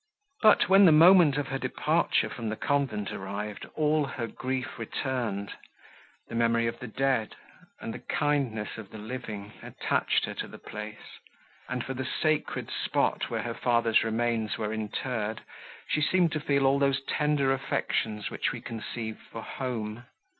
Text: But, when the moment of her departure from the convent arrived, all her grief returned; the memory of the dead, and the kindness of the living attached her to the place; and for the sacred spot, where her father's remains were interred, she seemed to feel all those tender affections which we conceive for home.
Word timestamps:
But, 0.41 0.67
when 0.67 0.85
the 0.85 0.91
moment 0.91 1.37
of 1.37 1.49
her 1.49 1.59
departure 1.59 2.27
from 2.31 2.49
the 2.49 2.55
convent 2.55 3.11
arrived, 3.11 3.67
all 3.75 4.03
her 4.05 4.25
grief 4.25 4.79
returned; 4.79 5.51
the 6.27 6.33
memory 6.33 6.65
of 6.65 6.79
the 6.79 6.87
dead, 6.87 7.35
and 7.79 7.93
the 7.93 7.99
kindness 7.99 8.79
of 8.79 8.89
the 8.89 8.97
living 8.97 9.53
attached 9.61 10.25
her 10.25 10.33
to 10.33 10.47
the 10.47 10.57
place; 10.57 11.19
and 11.69 11.83
for 11.85 11.93
the 11.93 12.07
sacred 12.19 12.71
spot, 12.71 13.29
where 13.29 13.43
her 13.43 13.53
father's 13.53 14.03
remains 14.03 14.57
were 14.57 14.73
interred, 14.73 15.41
she 15.87 16.01
seemed 16.01 16.31
to 16.31 16.39
feel 16.39 16.65
all 16.65 16.79
those 16.79 17.01
tender 17.07 17.53
affections 17.53 18.31
which 18.31 18.51
we 18.51 18.59
conceive 18.59 19.19
for 19.31 19.43
home. 19.43 20.05